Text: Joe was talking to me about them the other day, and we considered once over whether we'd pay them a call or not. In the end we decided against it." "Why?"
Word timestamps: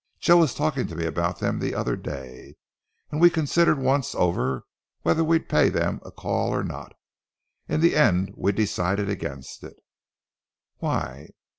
Joe 0.19 0.37
was 0.37 0.55
talking 0.55 0.87
to 0.87 0.95
me 0.95 1.05
about 1.05 1.37
them 1.37 1.59
the 1.59 1.75
other 1.75 1.95
day, 1.95 2.55
and 3.11 3.21
we 3.21 3.29
considered 3.29 3.77
once 3.77 4.15
over 4.15 4.63
whether 5.03 5.23
we'd 5.23 5.47
pay 5.47 5.69
them 5.69 6.01
a 6.03 6.09
call 6.11 6.51
or 6.55 6.63
not. 6.63 6.93
In 7.67 7.81
the 7.81 7.95
end 7.95 8.33
we 8.35 8.51
decided 8.51 9.09
against 9.09 9.63
it." 9.63 9.75
"Why?" 10.79 11.27